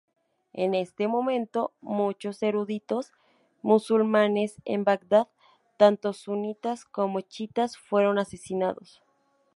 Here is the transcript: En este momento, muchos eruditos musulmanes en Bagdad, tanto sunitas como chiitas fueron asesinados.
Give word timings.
En 0.53 0.73
este 0.73 1.07
momento, 1.07 1.75
muchos 1.79 2.41
eruditos 2.41 3.11
musulmanes 3.61 4.55
en 4.65 4.83
Bagdad, 4.83 5.27
tanto 5.77 6.13
sunitas 6.13 6.85
como 6.85 7.21
chiitas 7.21 7.77
fueron 7.77 8.17
asesinados. 8.17 9.03